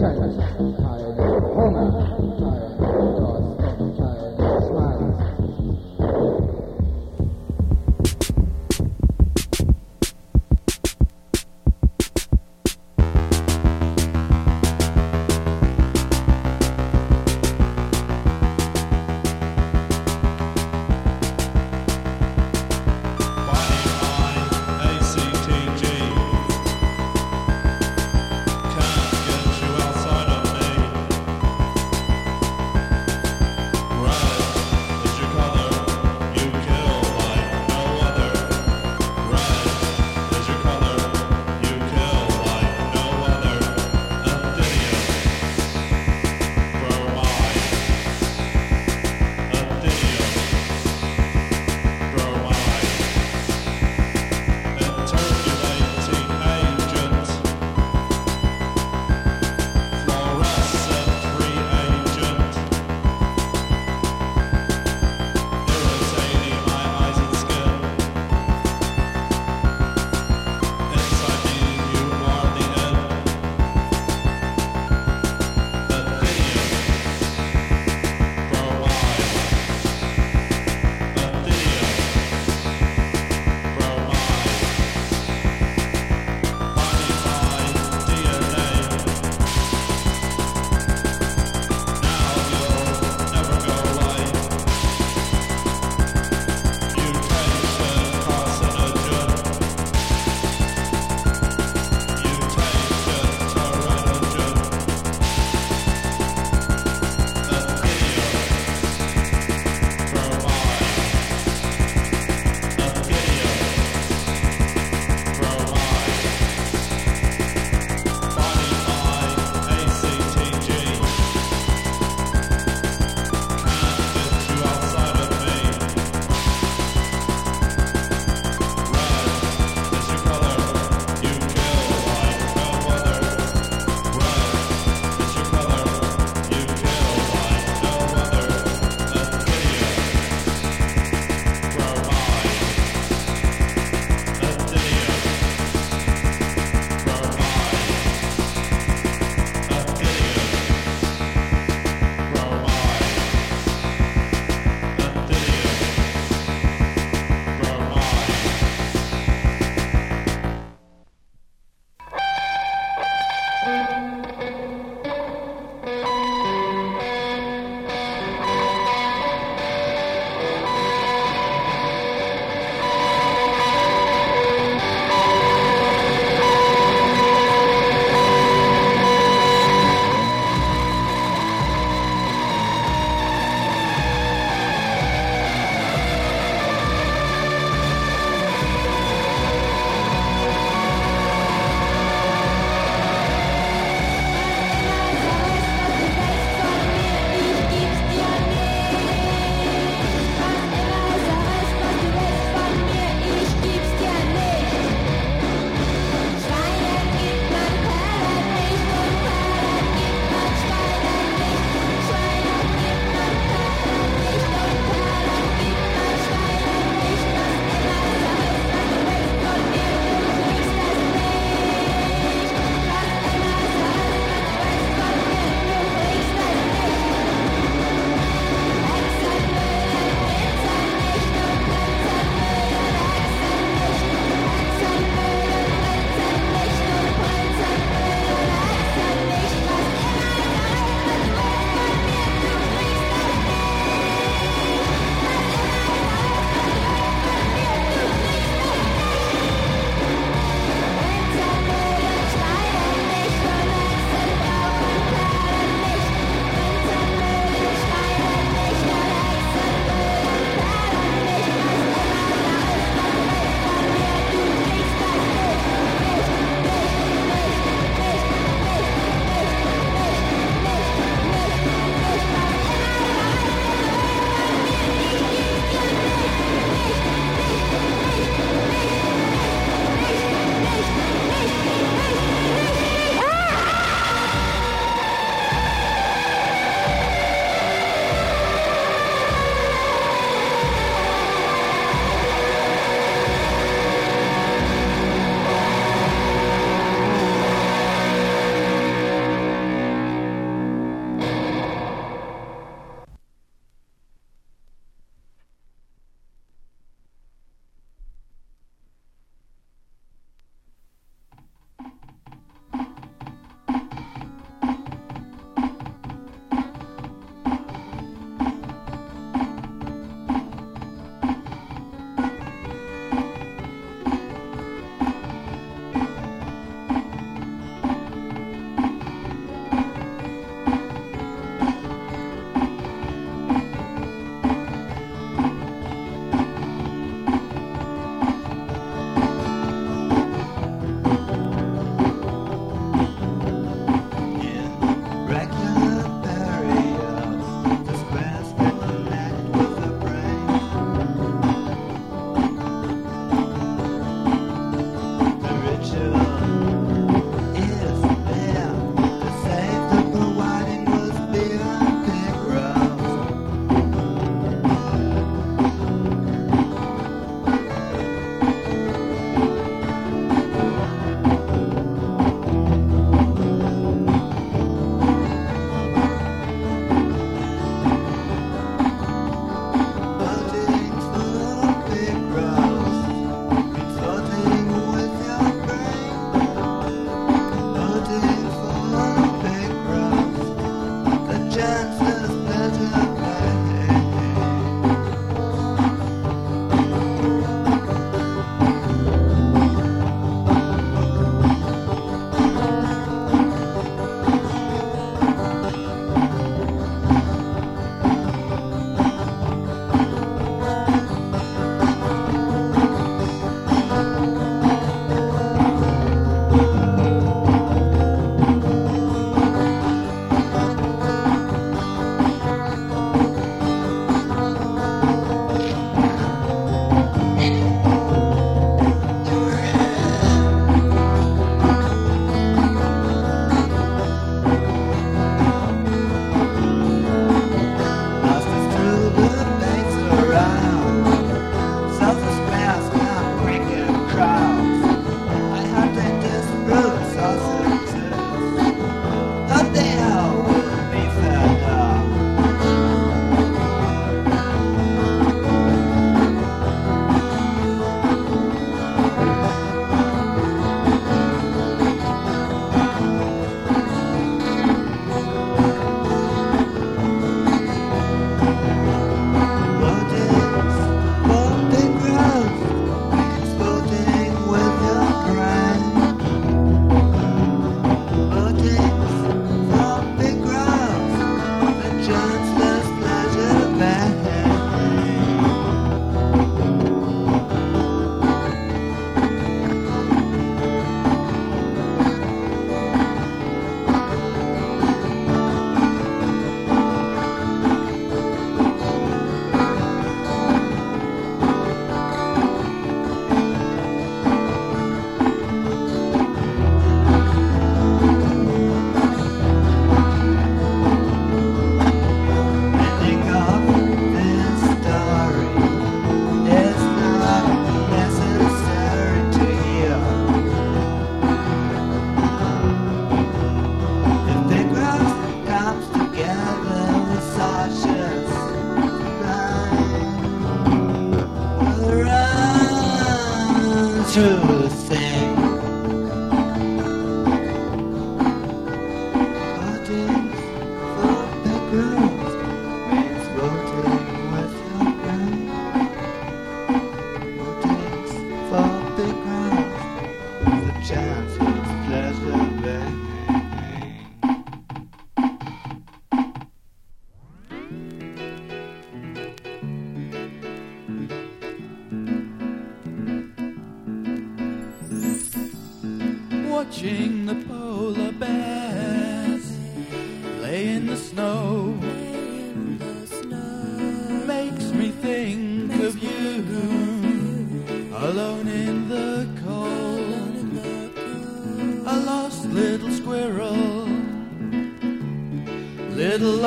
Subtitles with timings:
[0.00, 0.89] 这儿，这儿，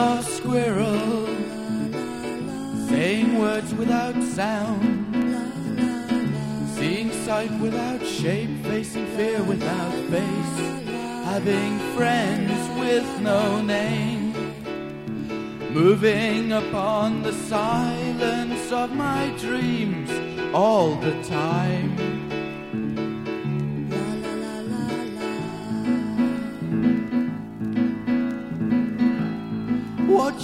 [0.04, 1.28] lost squirrel,
[2.89, 4.82] saying words without sound.
[6.76, 10.58] Seeing sight without shape, facing fear without face,
[11.32, 14.34] having friends with no name,
[15.72, 20.12] moving upon the silence of my dreams
[20.54, 22.12] all the time.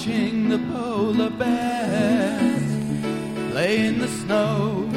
[0.09, 2.63] Watching the polar bears
[3.53, 4.87] lay in the snow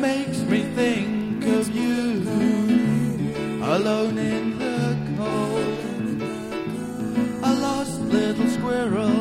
[0.00, 2.22] makes me think of you
[3.64, 6.22] alone in the cold.
[7.42, 9.18] A lost little squirrel,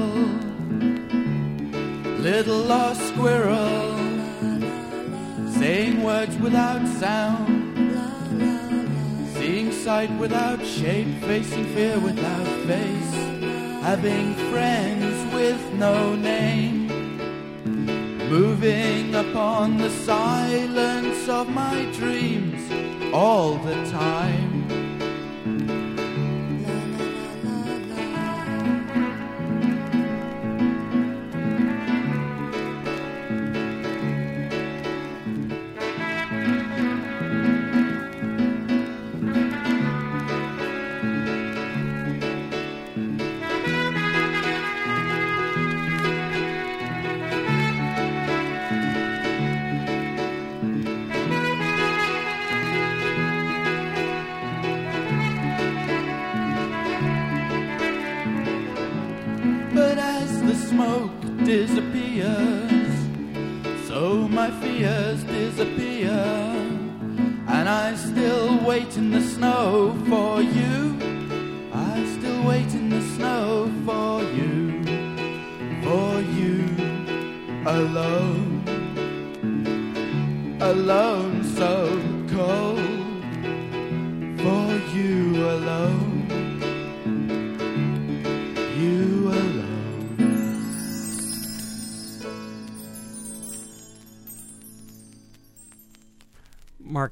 [2.20, 3.98] little lost squirrel,
[5.58, 7.76] saying words without sound,
[9.34, 12.97] seeing sight without shape, facing fear without face,
[13.88, 16.88] having friends with no name
[18.30, 22.62] moving upon the silence of my dreams
[23.14, 24.47] all the time.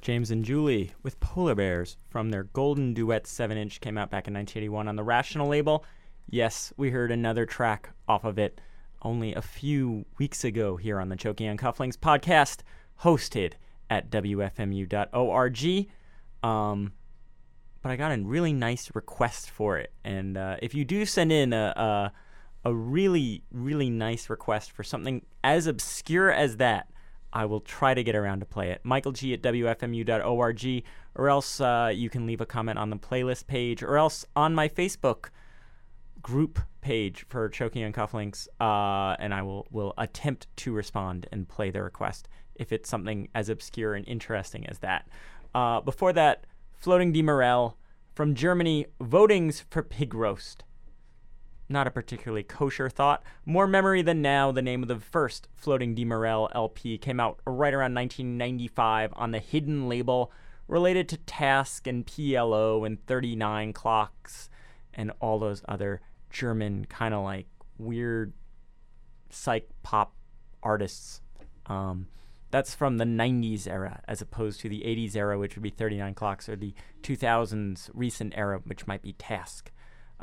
[0.05, 4.27] James and Julie with Polar Bears from their Golden Duet 7 inch came out back
[4.27, 5.83] in 1981 on the Rational label.
[6.29, 8.61] Yes, we heard another track off of it
[9.01, 12.59] only a few weeks ago here on the Choking on Cufflinks podcast,
[13.01, 13.53] hosted
[13.89, 15.89] at WFMU.org.
[16.43, 16.93] Um,
[17.81, 19.91] but I got a really nice request for it.
[20.03, 21.73] And uh, if you do send in a,
[22.63, 26.91] a, a really, really nice request for something as obscure as that,
[27.35, 28.79] I will try to get around to play it.
[28.83, 30.83] Michael G at WFMU.org,
[31.15, 34.55] or else uh, you can leave a comment on the playlist page, or else on
[34.55, 35.29] my Facebook
[36.21, 41.47] group page for Choking on Cufflinks, uh, and I will, will attempt to respond and
[41.47, 45.07] play the request if it's something as obscure and interesting as that.
[45.53, 46.45] Uh, before that,
[46.77, 47.77] Floating di Morel
[48.13, 50.63] from Germany, Votings for Pig Roast.
[51.67, 53.23] Not a particularly kosher thought.
[53.45, 57.73] More memory than now, the name of the first Floating Morel LP came out right
[57.73, 60.31] around 1995 on the Hidden label,
[60.67, 64.49] related to Task and PLO and 39 Clocks
[64.93, 67.47] and all those other German kind of like
[67.77, 68.33] weird
[69.29, 70.13] psych pop
[70.63, 71.21] artists.
[71.67, 72.07] Um,
[72.51, 76.13] that's from the 90s era as opposed to the 80s era, which would be 39
[76.13, 76.73] Clocks, or the
[77.03, 79.71] 2000s recent era, which might be Task.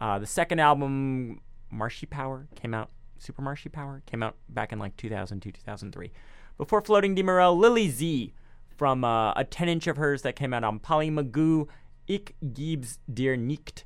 [0.02, 2.90] Uh, the second album, Marshy Power, came out.
[3.20, 6.10] Super Marshy Power came out back in like 2002, 2003.
[6.58, 8.34] Before Floating di Morel, Lili Z
[8.76, 11.68] from uh, a 10 inch of hers that came out on Polly Maggoo,
[12.08, 13.84] Ich gib's dir nicht.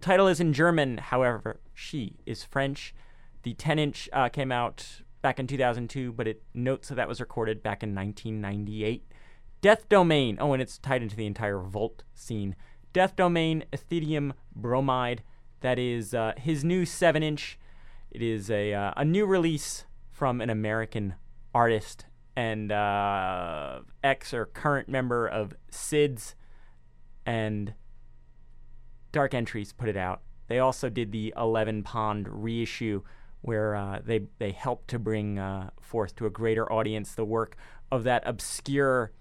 [0.00, 2.94] Title is in German, however, she is French.
[3.42, 7.20] The 10 inch uh, came out back in 2002, but it notes that that was
[7.20, 9.04] recorded back in 1998.
[9.60, 10.38] Death Domain.
[10.40, 12.56] Oh, and it's tied into the entire Volt scene.
[12.94, 15.22] Death Domain, Ethidium Bromide.
[15.60, 17.58] That is uh, his new 7 inch.
[18.10, 21.14] It is a, uh, a new release from an American
[21.54, 26.34] artist and uh, ex or current member of SIDS
[27.26, 27.74] and
[29.12, 30.22] Dark Entries put it out.
[30.48, 33.02] They also did the 11 Pond reissue
[33.42, 37.56] where uh, they, they helped to bring uh, forth to a greater audience the work
[37.90, 39.12] of that obscure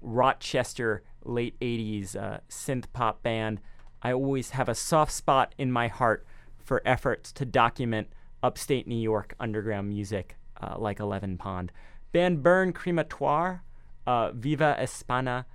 [0.00, 3.60] Rochester late 80s uh, synth pop band.
[4.02, 6.26] I always have a soft spot in my heart
[6.58, 8.08] for efforts to document
[8.42, 11.72] upstate New York underground music uh, like 11 Pond.
[12.12, 13.60] Bane Berne Crematoire,
[14.06, 15.46] uh, Viva Espana.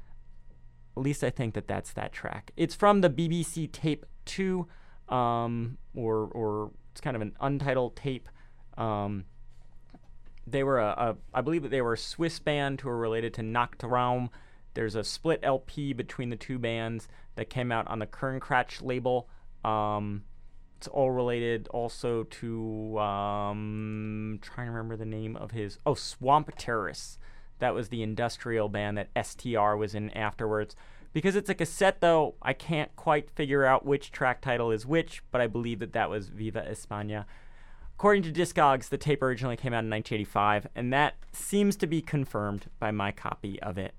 [0.96, 2.52] At least I think that that's that track.
[2.56, 4.68] It's from the BBC tape 2,
[5.10, 8.30] um, or, or it's kind of an untitled tape.
[8.78, 9.26] Um,
[10.46, 13.34] they were a, a, I believe that they were a Swiss band who are related
[13.36, 14.30] to Nachtraum.
[14.74, 19.30] There's a split LP between the two bands that came out on the Kernkratsch label.
[19.64, 20.24] Um,
[20.78, 26.52] it's all related also to um, trying to remember the name of his oh Swamp
[26.58, 27.18] Terrorists.
[27.60, 30.76] That was the industrial band that STR was in afterwards.
[31.14, 35.22] Because it's a cassette, though, I can't quite figure out which track title is which,
[35.32, 37.26] but I believe that that was Viva España.
[37.96, 42.02] According to Discogs, the tape originally came out in 1985, and that seems to be
[42.02, 43.94] confirmed by my copy of it.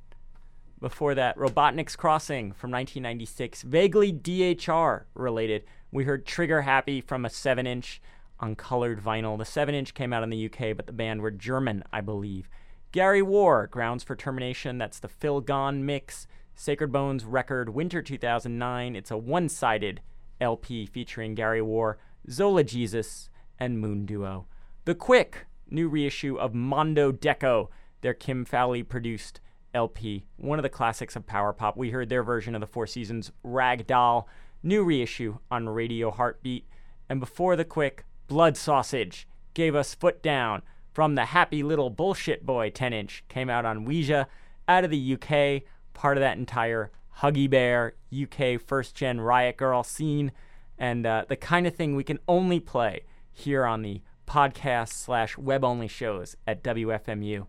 [0.84, 5.64] Before that, Robotnics Crossing from 1996, vaguely DHR related.
[5.90, 8.02] We heard Trigger Happy from a 7 inch
[8.38, 9.38] on colored vinyl.
[9.38, 12.50] The 7 inch came out in the UK, but the band were German, I believe.
[12.92, 16.26] Gary War, Grounds for Termination, that's the Phil Gone mix.
[16.54, 18.94] Sacred Bones record, Winter 2009.
[18.94, 20.02] It's a one sided
[20.38, 21.96] LP featuring Gary War,
[22.30, 24.48] Zola Jesus, and Moon Duo.
[24.84, 27.68] The Quick, new reissue of Mondo Deco,
[28.02, 29.40] their Kim Fowley produced
[29.74, 31.76] LP, one of the classics of power pop.
[31.76, 34.28] We heard their version of the Four Seasons Rag Doll,
[34.62, 36.66] new reissue on Radio Heartbeat.
[37.08, 42.46] And before the Quick, Blood Sausage gave us Foot Down from the Happy Little Bullshit
[42.46, 44.26] Boy 10 inch, came out on Wiiija
[44.68, 49.82] out of the UK part of that entire Huggy Bear UK first gen Riot Girl
[49.82, 50.32] scene,
[50.78, 55.38] and uh, the kind of thing we can only play here on the podcast slash
[55.38, 57.46] web only shows at WFMU.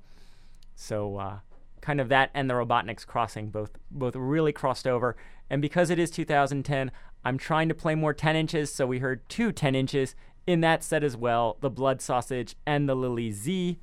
[0.76, 1.40] So, uh,
[1.86, 5.16] kind of that and the Robotnics Crossing both both really crossed over.
[5.52, 6.92] And because it is 2010,
[7.24, 10.16] I'm trying to play more 10 inches, so we heard two 10 inches
[10.48, 13.78] in that set as well the Blood Sausage and the Lili Z.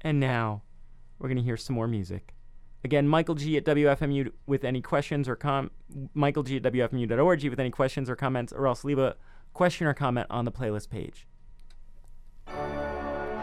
[0.00, 0.62] And now
[1.18, 2.34] we're going to hear some more music.
[2.82, 5.70] Again, Michael G at WFMU with any questions or com
[6.14, 9.16] Michael G at WFMU.org with any questions or comments, or else leave a
[9.52, 11.26] question or comment on the playlist page.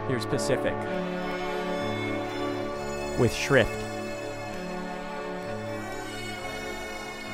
[0.07, 0.75] Here's Pacific
[3.19, 3.84] with Shrift.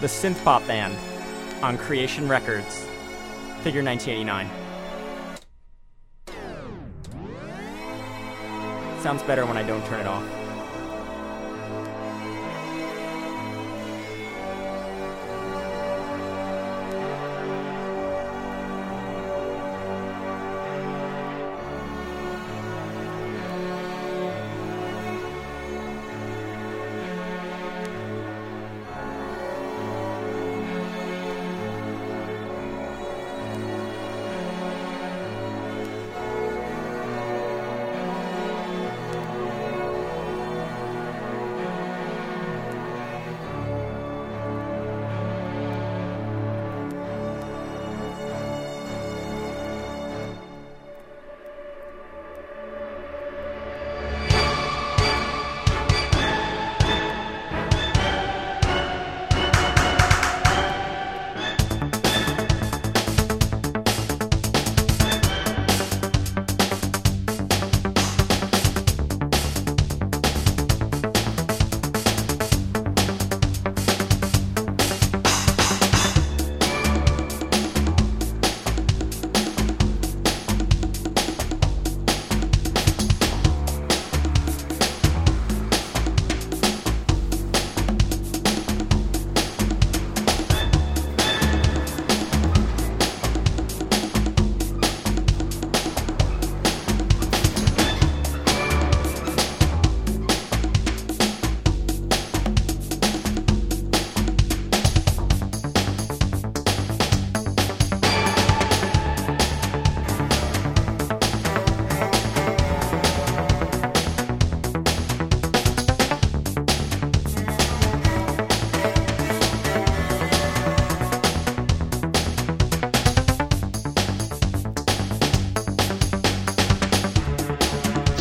[0.01, 0.97] The synth pop band
[1.61, 2.87] on Creation Records,
[3.61, 4.49] figure 1989.
[9.03, 10.40] Sounds better when I don't turn it off.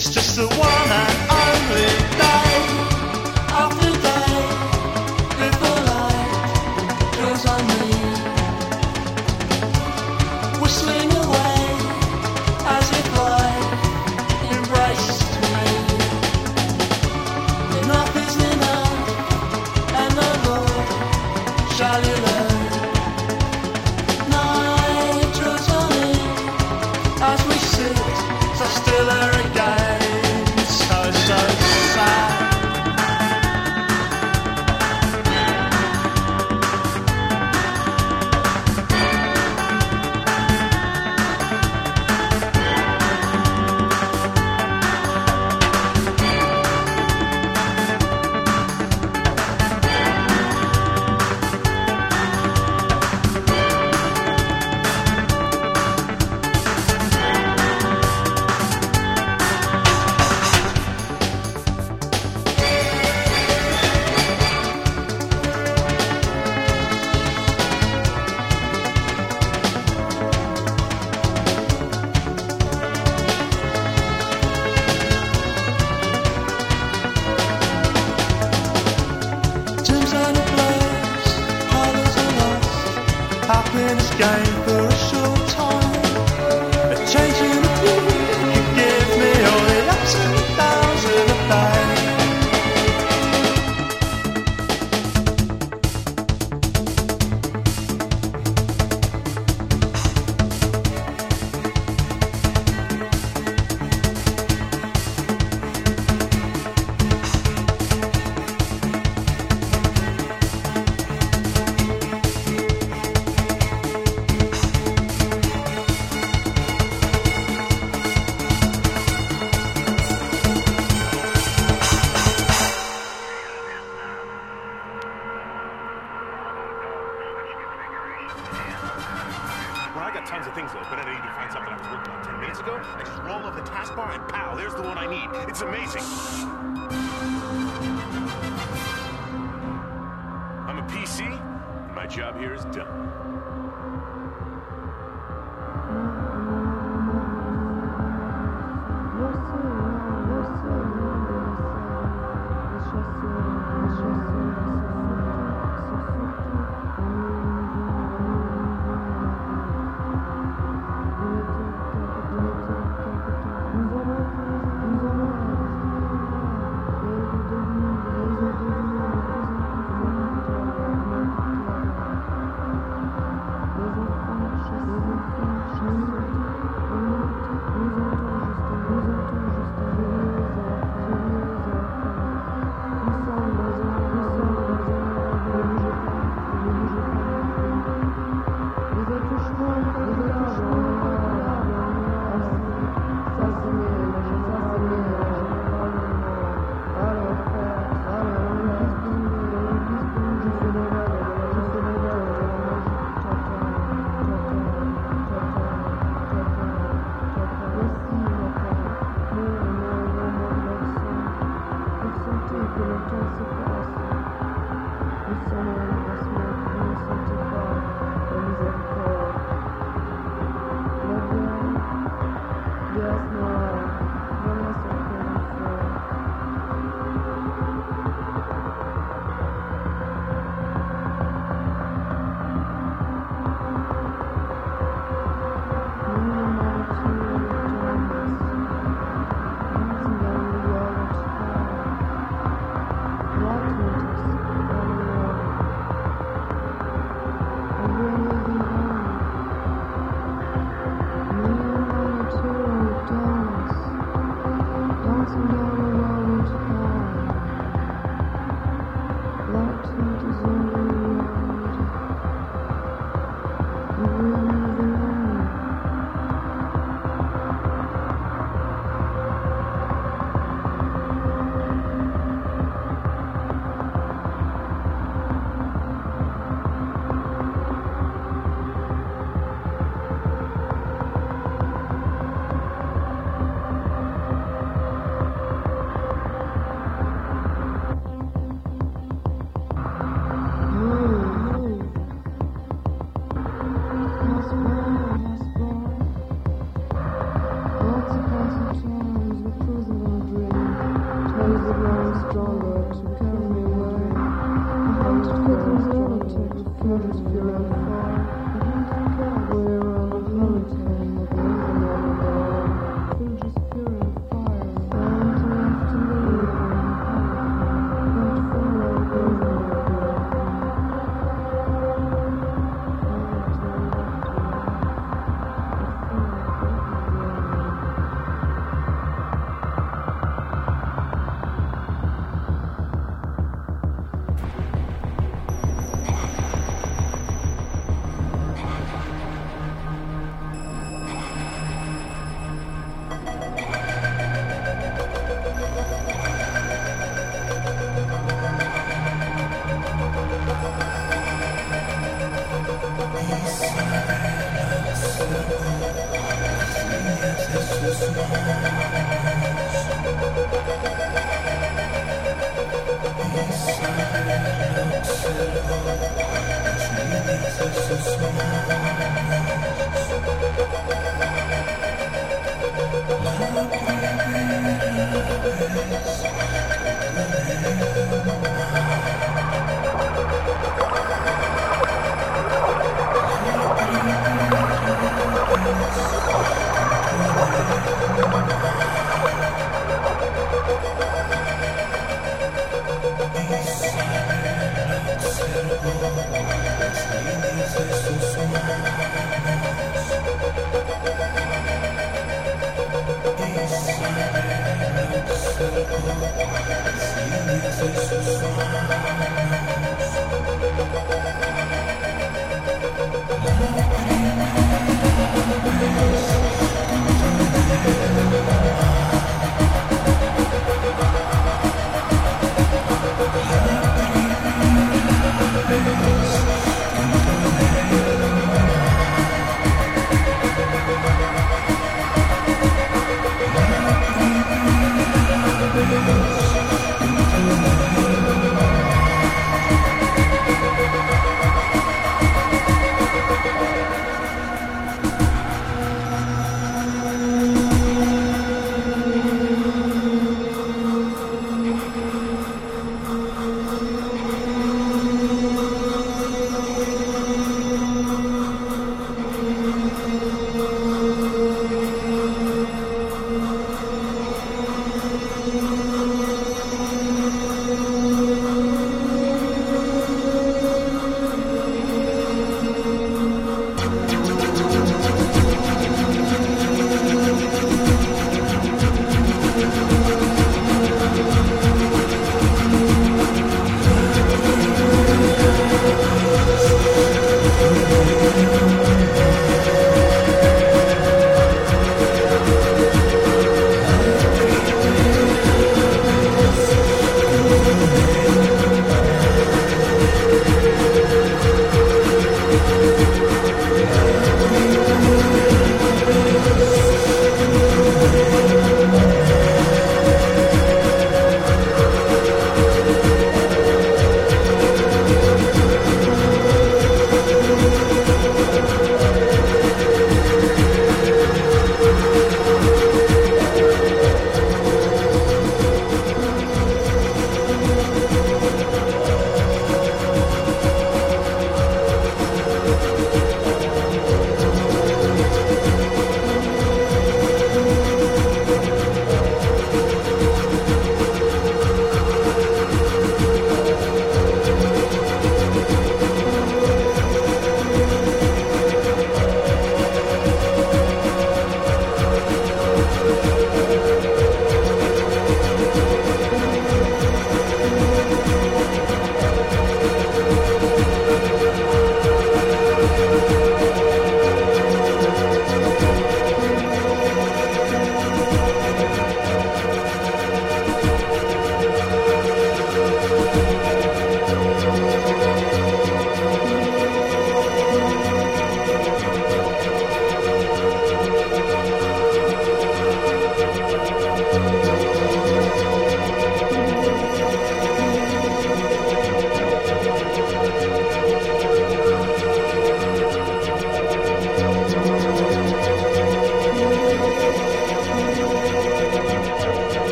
[0.00, 1.29] it's just the one